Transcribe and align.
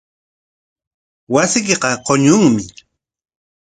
Wasiykiqa 1.33 1.89
quñunmi. 2.05 2.63